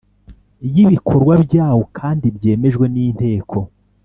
[0.75, 3.57] y ibikorwa byawo kandi byemejwe n Inteko